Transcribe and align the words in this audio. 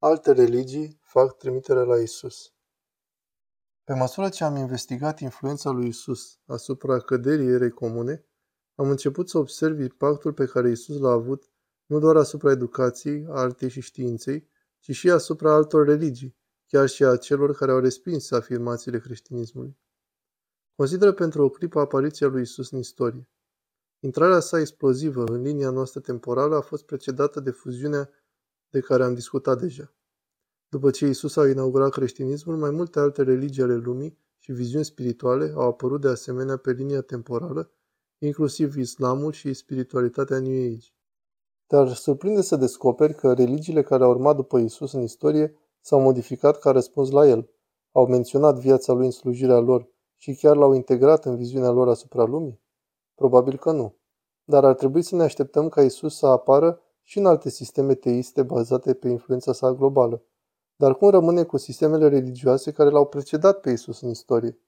Alte 0.00 0.32
religii 0.32 1.00
fac 1.02 1.36
trimitere 1.36 1.84
la 1.84 2.00
Isus. 2.00 2.52
Pe 3.84 3.94
măsură 3.94 4.28
ce 4.28 4.44
am 4.44 4.56
investigat 4.56 5.20
influența 5.20 5.70
lui 5.70 5.88
Isus 5.88 6.38
asupra 6.46 7.00
căderii 7.00 7.46
erei 7.46 7.70
comune, 7.70 8.24
am 8.74 8.90
început 8.90 9.28
să 9.28 9.38
observ 9.38 9.80
impactul 9.80 10.32
pe 10.32 10.46
care 10.46 10.70
Isus 10.70 10.98
l-a 10.98 11.10
avut 11.10 11.50
nu 11.86 11.98
doar 11.98 12.16
asupra 12.16 12.50
educației, 12.50 13.26
artei 13.28 13.68
și 13.68 13.80
științei, 13.80 14.48
ci 14.78 14.90
și 14.90 15.10
asupra 15.10 15.54
altor 15.54 15.86
religii, 15.86 16.36
chiar 16.66 16.88
și 16.88 17.04
a 17.04 17.16
celor 17.16 17.54
care 17.54 17.70
au 17.70 17.78
respins 17.78 18.30
afirmațiile 18.30 18.98
creștinismului. 18.98 19.78
Consideră 20.74 21.12
pentru 21.12 21.42
o 21.42 21.48
clipă 21.48 21.80
apariția 21.80 22.26
lui 22.26 22.42
Isus 22.42 22.70
în 22.70 22.78
istorie. 22.78 23.28
Intrarea 24.00 24.40
sa 24.40 24.58
explozivă 24.58 25.24
în 25.24 25.42
linia 25.42 25.70
noastră 25.70 26.00
temporală 26.00 26.56
a 26.56 26.60
fost 26.60 26.84
precedată 26.84 27.40
de 27.40 27.50
fuziunea 27.50 28.10
de 28.70 28.80
care 28.80 29.04
am 29.04 29.14
discutat 29.14 29.60
deja. 29.60 29.92
După 30.68 30.90
ce 30.90 31.06
Isus 31.06 31.36
a 31.36 31.48
inaugurat 31.48 31.90
creștinismul, 31.90 32.56
mai 32.56 32.70
multe 32.70 32.98
alte 32.98 33.22
religii 33.22 33.62
ale 33.62 33.74
lumii 33.76 34.18
și 34.38 34.52
viziuni 34.52 34.84
spirituale 34.84 35.52
au 35.54 35.68
apărut 35.68 36.00
de 36.00 36.08
asemenea 36.08 36.56
pe 36.56 36.72
linia 36.72 37.00
temporală, 37.00 37.70
inclusiv 38.18 38.76
islamul 38.76 39.32
și 39.32 39.54
spiritualitatea 39.54 40.38
New 40.38 40.72
Age. 40.72 40.86
Dar 41.66 41.94
surprinde 41.94 42.40
să 42.40 42.56
descoperi 42.56 43.14
că 43.14 43.32
religiile 43.32 43.82
care 43.82 44.04
au 44.04 44.10
urmat 44.10 44.36
după 44.36 44.58
Isus 44.58 44.92
în 44.92 45.02
istorie 45.02 45.54
s-au 45.80 46.00
modificat 46.00 46.58
ca 46.58 46.70
răspuns 46.70 47.10
la 47.10 47.26
el, 47.26 47.50
au 47.92 48.06
menționat 48.06 48.58
viața 48.58 48.92
lui 48.92 49.04
în 49.04 49.10
slujirea 49.10 49.58
lor 49.58 49.88
și 50.16 50.34
chiar 50.34 50.56
l-au 50.56 50.72
integrat 50.72 51.24
în 51.24 51.36
viziunea 51.36 51.70
lor 51.70 51.88
asupra 51.88 52.24
lumii? 52.24 52.60
Probabil 53.14 53.58
că 53.58 53.72
nu. 53.72 53.96
Dar 54.44 54.64
ar 54.64 54.74
trebui 54.74 55.02
să 55.02 55.16
ne 55.16 55.22
așteptăm 55.22 55.68
ca 55.68 55.82
Isus 55.82 56.16
să 56.16 56.26
apară 56.26 56.80
și 57.08 57.18
în 57.18 57.26
alte 57.26 57.50
sisteme 57.50 57.94
teiste 57.94 58.42
bazate 58.42 58.94
pe 58.94 59.08
influența 59.08 59.52
sa 59.52 59.72
globală. 59.72 60.22
Dar 60.76 60.96
cum 60.96 61.08
rămâne 61.08 61.42
cu 61.42 61.56
sistemele 61.56 62.08
religioase 62.08 62.72
care 62.72 62.90
l-au 62.90 63.06
precedat 63.06 63.60
pe 63.60 63.70
Isus 63.70 64.00
în 64.00 64.08
istorie? 64.08 64.58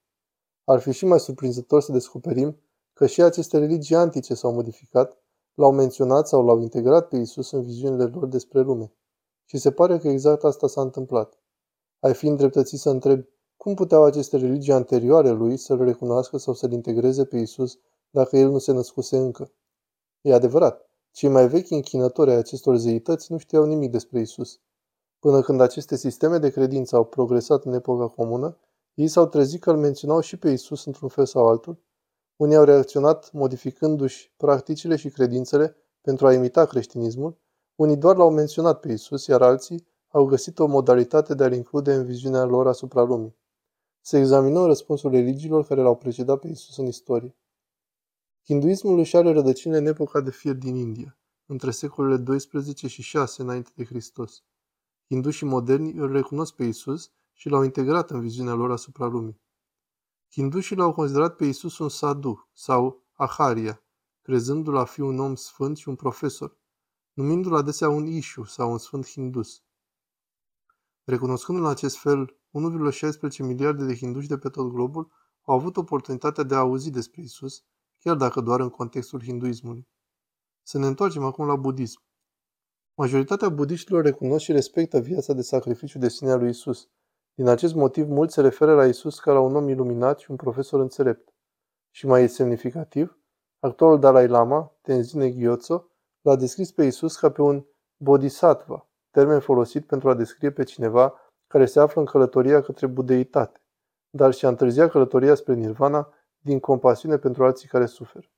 Ar 0.65 0.81
fi 0.81 0.93
și 0.93 1.05
mai 1.05 1.21
surprinzător 1.21 1.83
să 1.83 1.93
descoperim 1.93 2.61
că 2.93 3.07
și 3.07 3.23
aceste 3.23 3.59
religii 3.59 3.97
antice 3.97 4.35
s-au 4.35 4.53
modificat, 4.53 5.19
l-au 5.55 5.73
menționat 5.73 6.29
sau 6.29 6.45
l-au 6.45 6.61
integrat 6.61 7.09
pe 7.09 7.17
Isus 7.17 7.51
în 7.51 7.63
viziunile 7.63 8.05
lor 8.05 8.27
despre 8.27 8.61
lume. 8.61 8.93
Și 9.45 9.59
se 9.59 9.73
pare 9.73 9.99
că 9.99 10.09
exact 10.09 10.45
asta 10.45 10.67
s-a 10.67 10.81
întâmplat. 10.81 11.39
Ai 11.99 12.15
fi 12.15 12.27
îndreptățit 12.27 12.79
să 12.79 12.91
întrebi 12.91 13.29
cum 13.57 13.75
puteau 13.75 14.05
aceste 14.05 14.37
religii 14.37 14.73
anterioare 14.73 15.31
lui 15.31 15.57
să-l 15.57 15.85
recunoască 15.85 16.37
sau 16.37 16.55
să-l 16.55 16.73
integreze 16.73 17.25
pe 17.25 17.37
Isus 17.37 17.79
dacă 18.11 18.37
el 18.37 18.51
nu 18.51 18.59
se 18.59 18.73
născuse 18.73 19.17
încă. 19.17 19.53
E 20.21 20.35
adevărat, 20.35 20.90
cei 21.11 21.29
mai 21.29 21.49
vechi 21.49 21.71
închinători 21.71 22.31
ai 22.31 22.37
acestor 22.37 22.77
zeități 22.77 23.33
nu 23.33 23.39
știau 23.39 23.65
nimic 23.65 23.91
despre 23.91 24.21
Isus. 24.21 24.61
Până 25.19 25.41
când 25.41 25.61
aceste 25.61 25.97
sisteme 25.97 26.39
de 26.39 26.51
credință 26.51 26.97
au 26.97 27.05
progresat 27.05 27.65
în 27.65 27.73
epoca 27.73 28.09
comună, 28.09 28.57
ei 28.95 29.09
s-au 29.09 29.27
trezit 29.27 29.61
că 29.61 29.71
îl 29.71 29.77
menționau 29.77 30.21
și 30.21 30.37
pe 30.37 30.51
Isus 30.51 30.85
într-un 30.85 31.09
fel 31.09 31.27
sau 31.27 31.49
altul. 31.49 31.79
Unii 32.37 32.57
au 32.57 32.65
reacționat 32.65 33.33
modificându-și 33.33 34.33
practicile 34.37 34.97
și 34.97 35.09
credințele 35.09 35.77
pentru 36.01 36.27
a 36.27 36.33
imita 36.33 36.67
creștinismul, 36.67 37.37
unii 37.75 37.97
doar 37.97 38.17
l-au 38.17 38.31
menționat 38.31 38.81
pe 38.81 38.93
Isus, 38.93 39.27
iar 39.27 39.43
alții 39.43 39.87
au 40.09 40.25
găsit 40.25 40.59
o 40.59 40.67
modalitate 40.67 41.35
de 41.35 41.45
a-l 41.45 41.53
include 41.53 41.95
în 41.95 42.05
viziunea 42.05 42.45
lor 42.45 42.67
asupra 42.67 43.03
lumii. 43.03 43.37
Să 44.01 44.17
examinăm 44.17 44.65
răspunsul 44.65 45.11
religiilor 45.11 45.67
care 45.67 45.81
l-au 45.81 45.97
precedat 45.97 46.39
pe 46.39 46.49
Isus 46.49 46.77
în 46.77 46.87
istorie. 46.87 47.37
Hinduismul 48.45 48.99
își 48.99 49.17
are 49.17 49.33
rădăcini 49.33 49.77
în 49.77 49.87
epoca 49.87 50.21
de 50.21 50.31
fier 50.31 50.55
din 50.55 50.75
India, 50.75 51.19
între 51.47 51.71
secolele 51.71 52.17
12 52.17 52.89
și 52.89 53.03
6 53.03 53.43
înainte 53.43 53.71
de 53.75 53.85
Hristos. 53.85 54.43
Hindușii 55.07 55.47
moderni 55.47 55.93
îl 55.93 56.13
recunosc 56.13 56.55
pe 56.55 56.65
Isus 56.65 57.13
și 57.33 57.49
l-au 57.49 57.63
integrat 57.63 58.11
în 58.11 58.21
viziunea 58.21 58.55
lor 58.55 58.71
asupra 58.71 59.07
lumii. 59.07 59.41
Hindușii 60.33 60.77
l-au 60.77 60.93
considerat 60.93 61.37
pe 61.37 61.45
Isus 61.45 61.79
un 61.79 61.89
sadhu 61.89 62.49
sau 62.53 63.05
aharia, 63.13 63.83
crezându-l 64.23 64.77
a 64.77 64.85
fi 64.85 65.01
un 65.01 65.19
om 65.19 65.35
sfânt 65.35 65.77
și 65.77 65.89
un 65.89 65.95
profesor, 65.95 66.59
numindu-l 67.13 67.55
adesea 67.55 67.89
un 67.89 68.07
Ishu 68.07 68.45
sau 68.45 68.71
un 68.71 68.79
sfânt 68.79 69.07
hindus. 69.07 69.63
Recunoscând 71.05 71.59
în 71.59 71.67
acest 71.67 71.97
fel 71.97 72.41
1,16 73.31 73.39
miliarde 73.39 73.85
de 73.85 73.95
hinduși 73.95 74.29
de 74.29 74.39
pe 74.39 74.49
tot 74.49 74.71
globul, 74.71 75.11
au 75.43 75.55
avut 75.55 75.77
oportunitatea 75.77 76.45
de 76.45 76.55
a 76.55 76.59
auzi 76.59 76.91
despre 76.91 77.23
Isus, 77.23 77.65
chiar 78.01 78.17
dacă 78.17 78.41
doar 78.41 78.61
în 78.61 78.69
contextul 78.69 79.23
hinduismului. 79.23 79.89
Să 80.63 80.79
ne 80.79 80.87
întoarcem 80.87 81.25
acum 81.25 81.47
la 81.47 81.57
budism. 81.57 82.03
Majoritatea 82.95 83.49
budiștilor 83.49 84.05
recunosc 84.05 84.45
și 84.45 84.53
respectă 84.53 85.01
viața 85.01 85.33
de 85.33 85.43
sacrificiu 85.43 85.99
de 85.99 86.09
sine 86.09 86.31
a 86.31 86.37
lui 86.37 86.49
Isus. 86.49 86.89
Din 87.35 87.47
acest 87.47 87.75
motiv, 87.75 88.09
mulți 88.09 88.35
se 88.35 88.41
referă 88.41 88.75
la 88.75 88.87
Isus 88.87 89.19
ca 89.19 89.33
la 89.33 89.41
un 89.41 89.57
om 89.57 89.69
iluminat 89.69 90.19
și 90.19 90.31
un 90.31 90.37
profesor 90.37 90.81
înțelept. 90.81 91.35
Și 91.91 92.07
mai 92.07 92.23
e 92.23 92.27
semnificativ, 92.27 93.19
actualul 93.59 93.99
Dalai 93.99 94.29
Lama, 94.29 94.77
Tenzin 94.81 95.39
Gyatso, 95.39 95.91
l-a 96.21 96.37
descris 96.37 96.73
pe 96.73 96.85
Isus 96.85 97.17
ca 97.17 97.31
pe 97.31 97.43
un 97.43 97.65
bodhisattva, 97.97 98.89
termen 99.11 99.41
folosit 99.41 99.87
pentru 99.87 100.09
a 100.09 100.15
descrie 100.15 100.51
pe 100.51 100.63
cineva 100.63 101.15
care 101.47 101.67
se 101.67 101.81
află 101.81 102.01
în 102.01 102.07
călătoria 102.07 102.63
către 102.63 102.87
budeitate, 102.87 103.63
dar 104.11 104.33
și 104.33 104.45
a 104.45 104.49
întârzia 104.49 104.89
călătoria 104.89 105.35
spre 105.35 105.55
nirvana 105.55 106.13
din 106.41 106.61
compasiune 106.61 107.19
pentru 107.19 107.45
alții 107.45 107.69
care 107.69 107.87
suferă. 107.87 108.31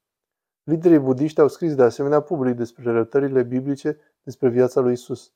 Liderii 0.62 0.98
budiști 0.98 1.40
au 1.40 1.48
scris 1.48 1.74
de 1.74 1.82
asemenea 1.82 2.20
public 2.20 2.56
despre 2.56 2.82
relatările 2.82 3.42
biblice 3.42 3.98
despre 4.22 4.48
viața 4.48 4.80
lui 4.80 4.92
Isus. 4.92 5.32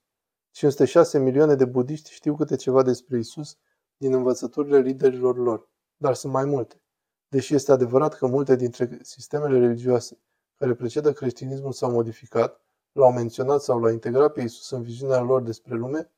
506 0.51 1.19
milioane 1.19 1.55
de 1.55 1.65
budiști 1.65 2.13
știu 2.13 2.35
câte 2.35 2.57
ceva 2.57 2.83
despre 2.83 3.19
Isus 3.19 3.59
din 3.97 4.15
învățăturile 4.15 4.79
liderilor 4.79 5.37
lor, 5.37 5.71
dar 5.97 6.15
sunt 6.15 6.33
mai 6.33 6.45
multe. 6.45 6.81
Deși 7.29 7.55
este 7.55 7.73
adevărat 7.73 8.15
că 8.15 8.27
multe 8.27 8.57
dintre 8.57 8.99
sistemele 9.03 9.59
religioase 9.59 10.21
care 10.57 10.75
precedă 10.75 11.13
creștinismul 11.13 11.73
s-au 11.73 11.91
modificat, 11.91 12.61
l-au 12.93 13.13
menționat 13.13 13.63
sau 13.63 13.81
l-au 13.81 13.93
integrat 13.93 14.33
pe 14.33 14.41
Isus 14.41 14.71
în 14.71 14.83
viziunea 14.83 15.21
lor 15.21 15.43
despre 15.43 15.75
lume, 15.75 16.11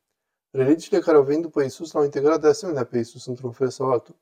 religiile 0.51 0.99
care 0.99 1.17
au 1.17 1.23
venit 1.23 1.41
după 1.41 1.61
Isus 1.61 1.91
l-au 1.91 2.03
integrat 2.03 2.41
de 2.41 2.47
asemenea 2.47 2.85
pe 2.85 2.97
Isus 2.97 3.25
într-un 3.25 3.51
fel 3.51 3.69
sau 3.69 3.91
altul. 3.91 4.15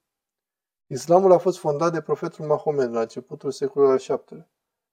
Islamul 0.90 1.32
a 1.32 1.38
fost 1.38 1.58
fondat 1.58 1.94
de 1.94 2.02
profetul 2.02 2.46
Mahomed 2.46 2.92
la 2.92 3.02
începutul 3.02 3.52
secolului 3.52 3.94
al 3.94 4.18
VII-lea. 4.18 4.50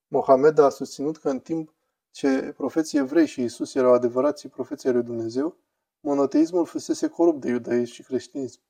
Mohamed 0.09 0.59
a 0.59 0.69
susținut 0.69 1.19
că 1.19 1.29
în 1.29 1.41
timp 1.41 1.75
ce 2.11 2.53
profeții 2.57 2.99
evrei 2.99 3.27
și 3.27 3.43
Isus 3.43 3.75
erau 3.75 3.93
adevărații 3.93 4.49
profeții 4.49 4.91
lui 4.91 5.03
Dumnezeu, 5.03 5.57
monoteismul 6.01 6.67
fusese 6.67 7.09
corupt 7.09 7.41
de 7.41 7.49
iudaism 7.49 7.93
și 7.93 8.03
creștinism. 8.03 8.61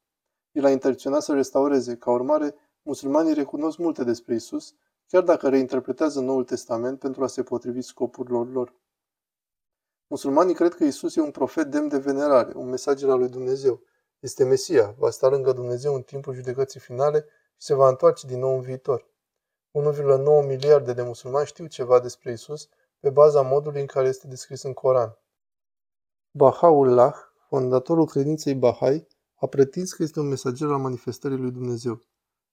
El 0.53 0.65
a 0.65 0.71
intenționat 0.71 1.23
să 1.23 1.33
restaureze. 1.33 1.97
Ca 1.97 2.11
urmare, 2.11 2.55
musulmanii 2.83 3.35
recunosc 3.35 3.79
multe 3.79 4.05
despre 4.05 4.35
Isus, 4.35 4.75
chiar 5.07 5.23
dacă 5.23 5.49
reinterpretează 5.49 6.21
Noul 6.21 6.45
Testament 6.45 6.99
pentru 6.99 7.23
a 7.23 7.27
se 7.27 7.43
potrivi 7.43 7.83
scopurilor 7.83 8.53
lor. 8.53 8.75
Musulmanii 10.07 10.55
cred 10.55 10.75
că 10.75 10.85
Isus 10.85 11.17
e 11.17 11.21
un 11.21 11.31
profet 11.31 11.67
demn 11.67 11.89
de 11.89 11.99
venerare, 11.99 12.53
un 12.55 12.69
mesager 12.69 13.11
al 13.11 13.19
lui 13.19 13.29
Dumnezeu. 13.29 13.81
Este 14.25 14.45
Mesia, 14.45 14.95
va 14.99 15.11
sta 15.11 15.29
lângă 15.29 15.53
Dumnezeu 15.53 15.95
în 15.95 16.03
timpul 16.03 16.35
judecății 16.35 16.81
finale 16.81 17.25
și 17.57 17.67
se 17.67 17.75
va 17.75 17.89
întoarce 17.89 18.27
din 18.27 18.39
nou 18.39 18.55
în 18.55 18.61
viitor. 18.61 19.09
1,9 19.73 20.47
miliarde 20.47 20.93
de 20.93 21.03
musulmani 21.03 21.47
știu 21.47 21.67
ceva 21.67 22.01
despre 22.01 22.33
Isus 22.33 22.69
pe 23.01 23.11
baza 23.11 23.43
modului 23.43 23.81
în 23.81 23.87
care 23.87 24.09
este 24.09 24.27
descris 24.27 24.63
în 24.63 24.73
Coran. 24.73 25.19
Bahá'u'lláh, 26.39 27.15
fondatorul 27.49 28.07
credinței 28.07 28.55
Bahai, 28.55 29.07
a 29.35 29.47
pretins 29.47 29.93
că 29.93 30.03
este 30.03 30.21
un 30.21 30.29
mesager 30.29 30.69
al 30.69 30.79
manifestării 30.79 31.39
lui 31.39 31.51
Dumnezeu. 31.51 32.01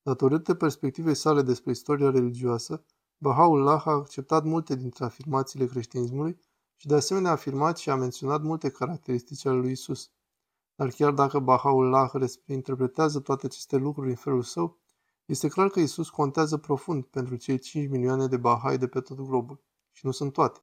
Datorită 0.02 0.54
perspectivei 0.54 1.16
sale 1.16 1.42
despre 1.42 1.72
istoria 1.72 2.10
religioasă, 2.10 2.84
Bahá'u'lláh 3.18 3.84
a 3.84 3.92
acceptat 3.92 4.44
multe 4.44 4.76
dintre 4.76 5.06
afirmațiile 5.06 5.66
creștinismului 5.66 6.40
și 6.76 6.88
de 6.88 6.96
asemenea 6.96 7.30
a 7.30 7.34
afirmat 7.34 7.78
și 7.78 7.90
a 7.90 7.96
menționat 7.96 8.42
multe 8.42 8.70
caracteristici 8.70 9.46
ale 9.46 9.58
lui 9.58 9.72
Isus. 9.72 10.12
Dar 10.82 10.90
chiar 10.90 11.12
dacă 11.12 11.44
Bahá'u'lláh 11.44 12.32
interpretează 12.46 13.20
toate 13.20 13.46
aceste 13.46 13.76
lucruri 13.76 14.10
în 14.10 14.16
felul 14.16 14.42
său, 14.42 14.78
este 15.26 15.48
clar 15.48 15.70
că 15.70 15.80
Isus 15.80 16.10
contează 16.10 16.58
profund 16.58 17.04
pentru 17.04 17.36
cei 17.36 17.60
5 17.60 17.90
milioane 17.90 18.28
de 18.28 18.38
Bahai 18.38 18.78
de 18.78 18.88
pe 18.88 19.00
tot 19.00 19.22
globul. 19.22 19.64
Și 19.92 20.06
nu 20.06 20.12
sunt 20.12 20.34
toate. 20.34 20.60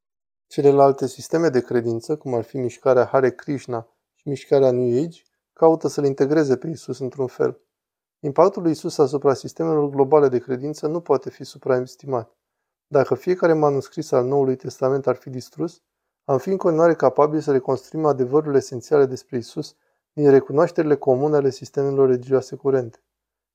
Celelalte 0.47 1.07
sisteme 1.07 1.49
de 1.49 1.61
credință, 1.61 2.17
cum 2.17 2.33
ar 2.33 2.43
fi 2.43 2.57
mișcarea 2.57 3.05
Hare 3.05 3.31
Krishna 3.31 3.87
și 4.13 4.27
mișcarea 4.27 4.71
New 4.71 5.03
Age, 5.03 5.21
caută 5.53 5.87
să-L 5.87 6.05
integreze 6.05 6.57
pe 6.57 6.67
Isus 6.67 6.99
într-un 6.99 7.27
fel. 7.27 7.61
Impactul 8.19 8.61
lui 8.61 8.71
Isus 8.71 8.97
asupra 8.97 9.33
sistemelor 9.33 9.89
globale 9.89 10.27
de 10.27 10.39
credință 10.39 10.87
nu 10.87 11.01
poate 11.01 11.29
fi 11.29 11.43
supraestimat. 11.43 12.37
Dacă 12.87 13.15
fiecare 13.15 13.53
manuscris 13.53 14.11
al 14.11 14.25
Noului 14.25 14.55
Testament 14.55 15.07
ar 15.07 15.15
fi 15.15 15.29
distrus, 15.29 15.81
am 16.23 16.37
fi 16.37 16.49
în 16.49 16.57
continuare 16.57 16.95
capabili 16.95 17.41
să 17.41 17.51
reconstruim 17.51 18.05
adevărurile 18.05 18.57
esențiale 18.57 19.05
despre 19.05 19.37
Isus 19.37 19.75
din 20.19 20.29
recunoașterile 20.29 20.95
comune 20.95 21.35
ale 21.35 21.49
sistemelor 21.49 22.07
religioase 22.07 22.55
curente. 22.55 23.03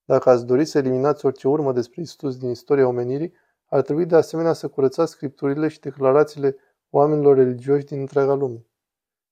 Dacă 0.04 0.30
ați 0.30 0.46
dori 0.46 0.64
să 0.64 0.78
eliminați 0.78 1.26
orice 1.26 1.48
urmă 1.48 1.72
despre 1.72 2.00
Isus 2.00 2.36
din 2.36 2.48
istoria 2.48 2.86
omenirii, 2.86 3.32
ar 3.64 3.82
trebui 3.82 4.06
de 4.06 4.16
asemenea 4.16 4.52
să 4.52 4.68
curățați 4.68 5.12
scripturile 5.12 5.68
și 5.68 5.80
declarațiile 5.80 6.56
oamenilor 6.90 7.36
religioși 7.36 7.84
din 7.84 8.00
întreaga 8.00 8.34
lume. 8.34 8.66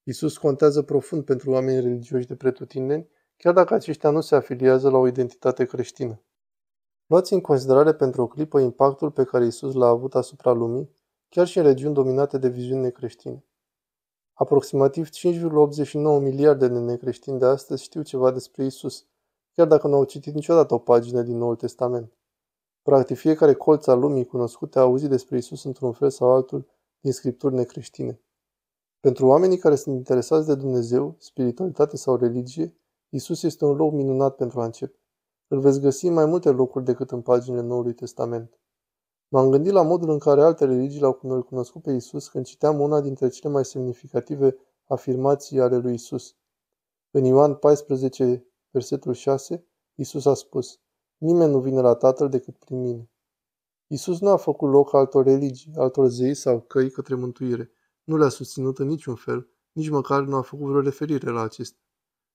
Isus 0.02 0.38
contează 0.38 0.82
profund 0.82 1.24
pentru 1.24 1.50
oamenii 1.50 1.80
religioși 1.80 2.26
de 2.26 2.36
pretutindeni, 2.36 3.08
chiar 3.36 3.52
dacă 3.52 3.74
aceștia 3.74 4.10
nu 4.10 4.20
se 4.20 4.34
afiliază 4.34 4.90
la 4.90 4.98
o 4.98 5.06
identitate 5.06 5.64
creștină. 5.64 6.22
Luați 7.06 7.32
în 7.32 7.40
considerare 7.40 7.94
pentru 7.94 8.22
o 8.22 8.26
clipă 8.26 8.58
impactul 8.58 9.10
pe 9.10 9.24
care 9.24 9.46
Isus 9.46 9.74
l-a 9.74 9.88
avut 9.88 10.14
asupra 10.14 10.52
lumii, 10.52 10.90
chiar 11.28 11.46
și 11.46 11.58
în 11.58 11.64
regiuni 11.64 11.94
dominate 11.94 12.38
de 12.38 12.48
viziuni 12.48 12.82
necreștine. 12.82 13.44
Aproximativ 14.42 15.08
5,89 15.08 15.92
miliarde 16.20 16.68
de 16.68 16.78
necreștini 16.78 17.38
de 17.38 17.44
astăzi 17.44 17.82
știu 17.82 18.02
ceva 18.02 18.30
despre 18.30 18.64
Isus, 18.64 19.06
chiar 19.52 19.66
dacă 19.66 19.88
nu 19.88 19.94
au 19.94 20.04
citit 20.04 20.34
niciodată 20.34 20.74
o 20.74 20.78
pagină 20.78 21.22
din 21.22 21.36
Noul 21.36 21.56
Testament. 21.56 22.12
Practic 22.82 23.16
fiecare 23.16 23.54
colț 23.54 23.86
al 23.86 23.98
lumii 23.98 24.24
cunoscute 24.24 24.78
a 24.78 24.82
auzit 24.82 25.08
despre 25.08 25.36
Isus 25.36 25.64
într-un 25.64 25.92
fel 25.92 26.10
sau 26.10 26.30
altul 26.30 26.66
din 27.00 27.12
scripturi 27.12 27.54
necreștine. 27.54 28.20
Pentru 29.00 29.26
oamenii 29.26 29.58
care 29.58 29.74
sunt 29.74 29.96
interesați 29.96 30.46
de 30.46 30.54
Dumnezeu, 30.54 31.14
spiritualitate 31.18 31.96
sau 31.96 32.16
religie, 32.16 32.76
Isus 33.08 33.42
este 33.42 33.64
un 33.64 33.76
loc 33.76 33.92
minunat 33.92 34.36
pentru 34.36 34.60
a 34.60 34.64
începe. 34.64 34.98
Îl 35.48 35.60
veți 35.60 35.80
găsi 35.80 36.06
în 36.06 36.12
mai 36.12 36.26
multe 36.26 36.50
locuri 36.50 36.84
decât 36.84 37.10
în 37.10 37.20
paginile 37.20 37.62
Noului 37.62 37.94
Testament. 37.94 38.58
M-am 39.32 39.50
gândit 39.50 39.72
la 39.72 39.82
modul 39.82 40.10
în 40.10 40.18
care 40.18 40.42
alte 40.42 40.64
religii 40.64 41.00
l-au 41.00 41.12
cunoscut 41.46 41.82
pe 41.82 41.92
Isus 41.92 42.28
când 42.28 42.44
citeam 42.44 42.80
una 42.80 43.00
dintre 43.00 43.28
cele 43.28 43.52
mai 43.52 43.64
semnificative 43.64 44.56
afirmații 44.86 45.60
ale 45.60 45.76
lui 45.76 45.94
Isus. 45.94 46.36
În 47.10 47.24
Ioan 47.24 47.54
14, 47.54 48.46
versetul 48.70 49.12
6, 49.12 49.66
Isus 49.94 50.26
a 50.26 50.34
spus, 50.34 50.80
Nimeni 51.18 51.50
nu 51.50 51.60
vine 51.60 51.80
la 51.80 51.94
Tatăl 51.94 52.28
decât 52.28 52.56
prin 52.56 52.80
mine. 52.80 53.10
Isus 53.86 54.20
nu 54.20 54.28
a 54.28 54.36
făcut 54.36 54.70
loc 54.70 54.94
altor 54.94 55.24
religii, 55.24 55.72
altor 55.76 56.08
zei 56.08 56.34
sau 56.34 56.60
căi 56.60 56.90
către 56.90 57.14
mântuire. 57.14 57.70
Nu 58.04 58.16
le-a 58.16 58.28
susținut 58.28 58.78
în 58.78 58.86
niciun 58.86 59.14
fel, 59.14 59.48
nici 59.72 59.88
măcar 59.88 60.22
nu 60.22 60.36
a 60.36 60.42
făcut 60.42 60.66
vreo 60.66 60.80
referire 60.80 61.30
la 61.30 61.40
acestea. 61.40 61.82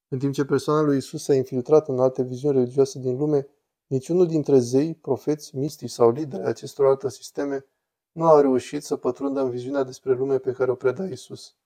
În 0.08 0.18
timp 0.18 0.32
ce 0.32 0.44
persoana 0.44 0.82
lui 0.82 0.96
Isus 0.96 1.22
s-a 1.22 1.34
infiltrat 1.34 1.88
în 1.88 1.98
alte 1.98 2.22
viziuni 2.22 2.56
religioase 2.56 2.98
din 2.98 3.16
lume, 3.16 3.48
niciunul 3.88 4.26
dintre 4.26 4.58
zei, 4.58 4.94
profeți, 4.94 5.56
mistici 5.56 5.90
sau 5.90 6.10
lideri 6.10 6.46
acestor 6.46 6.86
alte 6.86 7.08
sisteme 7.08 7.66
nu 8.12 8.26
a 8.26 8.40
reușit 8.40 8.84
să 8.84 8.96
pătrundă 8.96 9.40
în 9.40 9.50
viziunea 9.50 9.82
despre 9.82 10.12
lume 10.12 10.38
pe 10.38 10.52
care 10.52 10.70
o 10.70 10.74
preda 10.74 11.04
Isus. 11.04 11.56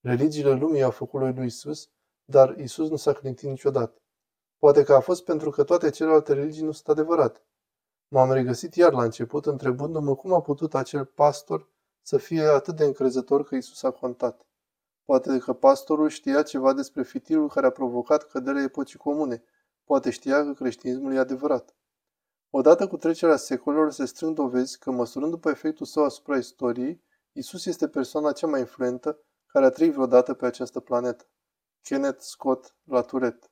Religiile 0.00 0.52
lumii 0.52 0.82
au 0.82 0.90
făcut 0.90 1.20
lui 1.20 1.46
Isus, 1.46 1.90
dar 2.24 2.58
Isus 2.58 2.88
nu 2.88 2.96
s-a 2.96 3.12
clintit 3.12 3.48
niciodată. 3.48 4.00
Poate 4.58 4.82
că 4.82 4.92
a 4.94 5.00
fost 5.00 5.24
pentru 5.24 5.50
că 5.50 5.64
toate 5.64 5.90
celelalte 5.90 6.32
religii 6.32 6.64
nu 6.64 6.72
sunt 6.72 6.88
adevărate. 6.88 7.40
M-am 8.08 8.32
regăsit 8.32 8.74
iar 8.74 8.92
la 8.92 9.02
început 9.02 9.46
întrebându-mă 9.46 10.14
cum 10.14 10.32
a 10.32 10.40
putut 10.40 10.74
acel 10.74 11.04
pastor 11.04 11.68
să 12.02 12.16
fie 12.16 12.42
atât 12.42 12.76
de 12.76 12.84
încrezător 12.84 13.44
că 13.44 13.54
Isus 13.54 13.82
a 13.82 13.90
contat. 13.90 14.46
Poate 15.04 15.38
că 15.38 15.52
pastorul 15.52 16.08
știa 16.08 16.42
ceva 16.42 16.72
despre 16.72 17.02
fitilul 17.02 17.48
care 17.48 17.66
a 17.66 17.70
provocat 17.70 18.22
căderea 18.22 18.62
epocii 18.62 18.98
comune. 18.98 19.42
Poate 19.90 20.10
știa 20.10 20.44
că 20.44 20.52
creștinismul 20.52 21.14
e 21.14 21.18
adevărat. 21.18 21.74
Odată 22.50 22.86
cu 22.86 22.96
trecerea 22.96 23.36
secolelor 23.36 23.90
se 23.90 24.04
strâng 24.04 24.34
dovezi 24.34 24.78
că, 24.78 24.90
măsurând 24.90 25.30
după 25.30 25.50
efectul 25.50 25.86
său 25.86 26.04
asupra 26.04 26.36
istoriei, 26.36 27.02
Isus 27.32 27.66
este 27.66 27.88
persoana 27.88 28.32
cea 28.32 28.46
mai 28.46 28.60
influentă 28.60 29.18
care 29.46 29.64
a 29.64 29.68
trăit 29.68 29.92
vreodată 29.92 30.34
pe 30.34 30.46
această 30.46 30.80
planetă. 30.80 31.26
Kenneth 31.82 32.20
Scott 32.20 32.74
Laturet 32.84 33.50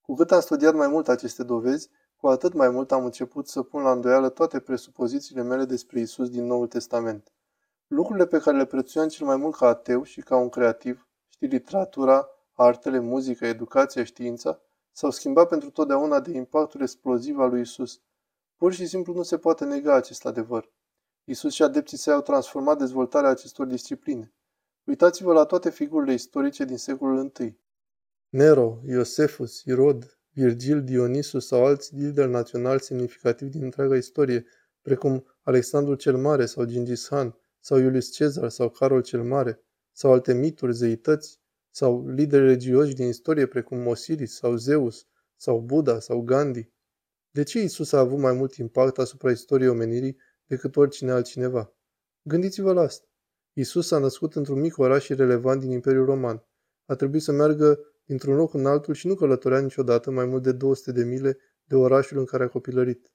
Cu 0.00 0.14
cât 0.14 0.32
am 0.32 0.40
studiat 0.40 0.74
mai 0.74 0.88
mult 0.88 1.08
aceste 1.08 1.42
dovezi, 1.42 1.90
cu 2.16 2.28
atât 2.28 2.52
mai 2.52 2.68
mult 2.68 2.92
am 2.92 3.04
început 3.04 3.48
să 3.48 3.62
pun 3.62 3.82
la 3.82 3.90
îndoială 3.90 4.28
toate 4.28 4.60
presupozițiile 4.60 5.42
mele 5.42 5.64
despre 5.64 6.00
Isus 6.00 6.30
din 6.30 6.46
Noul 6.46 6.66
Testament. 6.66 7.32
Lucrurile 7.86 8.26
pe 8.26 8.38
care 8.38 8.56
le 8.56 8.64
prețuiam 8.64 9.08
cel 9.08 9.26
mai 9.26 9.36
mult 9.36 9.56
ca 9.56 9.66
ateu 9.66 10.02
și 10.02 10.20
ca 10.20 10.36
un 10.36 10.48
creativ, 10.48 11.08
știi, 11.28 11.48
literatura, 11.48 12.28
artele, 12.52 12.98
muzica, 12.98 13.46
educația, 13.46 14.04
știința, 14.04 14.60
s-au 14.98 15.10
schimbat 15.10 15.48
pentru 15.48 15.70
totdeauna 15.70 16.20
de 16.20 16.30
impactul 16.30 16.80
exploziv 16.80 17.38
al 17.38 17.50
lui 17.50 17.60
Isus. 17.60 18.00
Pur 18.56 18.72
și 18.72 18.86
simplu 18.86 19.14
nu 19.14 19.22
se 19.22 19.38
poate 19.38 19.64
nega 19.64 19.94
acest 19.94 20.26
adevăr. 20.26 20.72
Isus 21.24 21.52
și 21.52 21.62
adepții 21.62 21.96
săi 21.96 22.12
au 22.12 22.20
transformat 22.20 22.78
dezvoltarea 22.78 23.30
acestor 23.30 23.66
discipline. 23.66 24.32
Uitați-vă 24.84 25.32
la 25.32 25.44
toate 25.44 25.70
figurile 25.70 26.12
istorice 26.12 26.64
din 26.64 26.76
secolul 26.76 27.32
I. 27.38 27.58
Nero, 28.28 28.80
Iosefus, 28.86 29.62
Irod, 29.62 30.18
Virgil, 30.32 30.84
Dionisus 30.84 31.46
sau 31.46 31.64
alți 31.64 31.94
lideri 31.94 32.30
naționali 32.30 32.80
semnificativi 32.80 33.50
din 33.50 33.62
întreaga 33.62 33.96
istorie, 33.96 34.46
precum 34.82 35.24
Alexandru 35.42 35.94
cel 35.94 36.16
Mare 36.16 36.46
sau 36.46 36.64
Gingis 36.64 37.06
Khan, 37.06 37.36
sau 37.60 37.78
Iulius 37.78 38.10
Cezar 38.10 38.48
sau 38.48 38.68
Carol 38.68 39.02
cel 39.02 39.22
Mare, 39.22 39.60
sau 39.92 40.12
alte 40.12 40.34
mituri, 40.34 40.74
zeități, 40.74 41.40
sau 41.70 42.08
lideri 42.08 42.44
religioși 42.44 42.94
din 42.94 43.06
istorie 43.06 43.46
precum 43.46 43.86
Osiris 43.86 44.34
sau 44.34 44.56
Zeus, 44.56 45.06
sau 45.36 45.60
Buddha 45.60 45.98
sau 46.00 46.20
Gandhi. 46.20 46.70
De 47.30 47.42
ce 47.42 47.62
Isus 47.62 47.92
a 47.92 47.98
avut 47.98 48.18
mai 48.18 48.32
mult 48.32 48.54
impact 48.54 48.98
asupra 48.98 49.30
istoriei 49.30 49.68
omenirii 49.68 50.16
decât 50.46 50.76
oricine 50.76 51.10
altcineva? 51.10 51.72
Gândiți-vă 52.22 52.72
la 52.72 52.80
asta. 52.80 53.06
Isus 53.52 53.86
s-a 53.86 53.98
născut 53.98 54.34
într-un 54.34 54.60
mic 54.60 54.78
oraș 54.78 55.08
irrelevant 55.08 55.60
din 55.60 55.70
Imperiul 55.70 56.04
Roman. 56.04 56.44
A 56.86 56.94
trebuit 56.94 57.22
să 57.22 57.32
meargă 57.32 57.80
dintr-un 58.04 58.34
loc 58.34 58.54
în 58.54 58.66
altul 58.66 58.94
și 58.94 59.06
nu 59.06 59.14
călătorea 59.14 59.60
niciodată 59.60 60.10
mai 60.10 60.24
mult 60.24 60.42
de 60.42 60.52
200 60.52 60.92
de 60.92 61.04
mile 61.04 61.38
de 61.64 61.74
orașul 61.74 62.18
în 62.18 62.24
care 62.24 62.44
a 62.44 62.48
copilărit. 62.48 63.12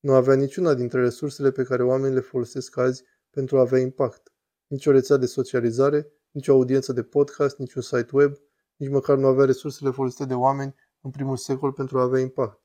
Nu 0.00 0.12
avea 0.12 0.34
niciuna 0.34 0.74
dintre 0.74 1.00
resursele 1.00 1.50
pe 1.50 1.62
care 1.62 1.82
oamenii 1.82 2.14
le 2.14 2.20
folosesc 2.20 2.76
azi 2.76 3.02
pentru 3.30 3.56
a 3.56 3.60
avea 3.60 3.78
impact. 3.78 4.32
Nici 4.66 4.86
o 4.86 4.90
rețea 4.90 5.16
de 5.16 5.26
socializare, 5.26 6.12
nici 6.36 6.48
o 6.48 6.52
audiență 6.52 6.92
de 6.92 7.02
podcast, 7.02 7.58
nici 7.58 7.74
un 7.74 7.82
site 7.82 8.08
web, 8.12 8.32
nici 8.76 8.90
măcar 8.90 9.16
nu 9.16 9.26
avea 9.26 9.44
resursele 9.44 9.90
folosite 9.90 10.24
de 10.24 10.34
oameni 10.34 10.74
în 11.00 11.10
primul 11.10 11.36
secol 11.36 11.72
pentru 11.72 11.98
a 11.98 12.02
avea 12.02 12.20
impact. 12.20 12.60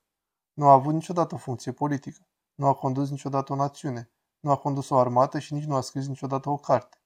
Nu 0.54 0.68
a 0.68 0.72
avut 0.72 0.94
niciodată 0.94 1.36
o 1.36 1.38
funcție 1.38 1.72
politică, 1.72 2.28
nu 2.56 2.68
a 2.68 2.74
condus 2.74 3.10
niciodată 3.10 3.54
o 3.54 3.56
națiune, 3.56 4.12
nu 4.40 4.52
a 4.52 4.56
condus 4.56 4.90
o 4.90 4.98
armată 4.98 5.40
și 5.40 5.54
nici 5.54 5.64
nu 5.64 5.76
a 5.76 5.82
scris 5.82 6.08
niciodată 6.08 6.50
o 6.50 6.58
carte. 6.58 7.02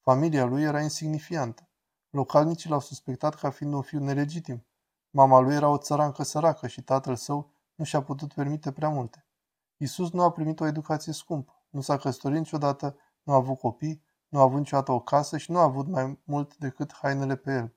Familia 0.00 0.44
lui 0.44 0.62
era 0.62 0.80
insignifiantă. 0.80 1.68
Localnicii 2.10 2.70
l-au 2.70 2.80
suspectat 2.80 3.34
ca 3.34 3.50
fiind 3.50 3.72
un 3.72 3.82
fiu 3.82 3.98
nelegitim. 3.98 4.66
Mama 5.10 5.40
lui 5.40 5.54
era 5.54 5.68
o 5.68 5.78
țărancă 5.78 6.22
săracă 6.22 6.66
și 6.66 6.82
tatăl 6.82 7.16
său 7.16 7.52
nu 7.74 7.84
și-a 7.84 8.02
putut 8.02 8.32
permite 8.32 8.72
prea 8.72 8.88
multe. 8.88 9.26
Isus 9.76 10.10
nu 10.10 10.22
a 10.22 10.32
primit 10.32 10.60
o 10.60 10.66
educație 10.66 11.12
scumpă, 11.12 11.64
nu 11.70 11.80
s-a 11.80 11.96
căsătorit 11.96 12.38
niciodată 12.38 12.96
nu 13.22 13.32
a 13.32 13.36
avut 13.36 13.58
copii, 13.58 14.04
nu 14.36 14.42
a 14.42 14.44
avut 14.44 14.58
niciodată 14.58 14.92
o 14.92 15.00
casă 15.00 15.36
și 15.36 15.50
nu 15.50 15.58
a 15.58 15.62
avut 15.62 15.86
mai 15.86 16.18
mult 16.24 16.56
decât 16.56 16.92
hainele 16.92 17.36
pe 17.36 17.52
el. 17.52 17.74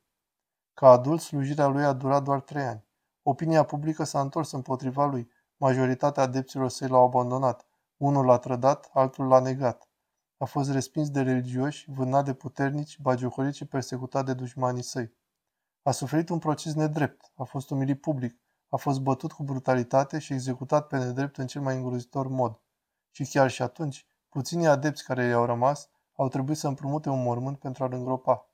Ca 0.74 0.90
adult, 0.90 1.22
slujirea 1.22 1.68
lui 1.68 1.84
a 1.84 1.94
durat 1.94 2.24
doar 2.24 2.42
trei 2.42 2.63
ani. 2.63 2.86
Opinia 3.24 3.63
publică 3.63 4.04
s-a 4.04 4.22
întors 4.22 4.51
împotriva 4.51 5.06
lui. 5.06 5.30
Majoritatea 5.58 6.24
adepților 6.24 6.70
săi 6.70 6.88
l-au 6.88 7.04
abandonat. 7.04 7.66
Unul 7.98 8.25
l-a 8.25 8.38
trădat, 8.38 8.89
altul 8.94 9.28
l-a 9.28 9.39
negat. 9.39 9.89
A 10.38 10.46
fost 10.46 10.72
respins 10.72 11.10
de 11.10 11.22
religioși, 11.22 11.92
vânat 11.92 12.25
de 12.25 12.34
puternici, 12.34 13.00
bagiocorit 13.00 13.54
și 13.54 13.66
persecutat 13.66 14.25
de 14.25 14.34
dușmanii 14.34 14.84
săi. 14.84 15.13
A 15.84 15.92
suferit 15.92 16.30
un 16.30 16.39
proces 16.39 16.74
nedrept, 16.74 17.32
a 17.36 17.44
fost 17.44 17.70
umilit 17.70 18.01
public, 18.01 18.39
a 18.70 18.75
fost 18.75 19.00
bătut 19.00 19.32
cu 19.32 19.44
brutalitate 19.44 20.20
și 20.20 20.34
executat 20.34 20.88
pe 20.88 20.98
nedrept 20.98 21.38
în 21.38 21.48
cel 21.48 21.62
mai 21.62 21.75
îngrozitor 21.75 22.28
mod. 22.28 22.62
Și 23.12 23.24
chiar 23.24 23.50
și 23.50 23.62
atunci, 23.62 24.08
Puținii 24.30 24.68
adepți 24.68 25.04
care 25.04 25.24
i-au 25.24 25.46
rămas 25.46 25.89
au 26.20 26.28
trebuit 26.28 26.58
să 26.58 26.68
împrumute 26.68 27.10
un 27.10 27.24
mormânt 27.24 27.60
pentru 27.60 27.84
a-l 27.84 27.94
îngropa. 27.94 28.50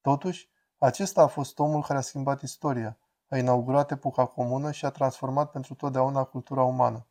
Totuși, 0.00 0.48
acesta 0.78 1.22
a 1.22 1.26
fost 1.26 1.58
omul 1.58 1.82
care 1.82 1.98
a 1.98 2.02
schimbat 2.02 2.42
istoria, 2.42 2.98
a 3.28 3.36
inaugurat 3.36 3.90
epoca 3.90 4.26
comună 4.26 4.70
și 4.70 4.84
a 4.84 4.90
transformat 4.90 5.50
pentru 5.50 5.74
totdeauna 5.74 6.24
cultura 6.24 6.62
umană. 6.62 7.06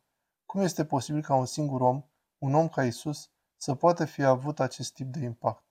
Cum 0.46 0.60
este 0.60 0.84
posibil 0.84 1.22
ca 1.22 1.34
un 1.34 1.46
singur 1.46 1.80
om, 1.80 2.02
un 2.38 2.54
om 2.54 2.68
ca 2.68 2.84
Isus, 2.84 3.30
să 3.56 3.74
poată 3.74 4.04
fi 4.04 4.22
avut 4.22 4.60
acest 4.60 4.94
tip 4.94 5.06
de 5.06 5.24
impact? 5.24 5.69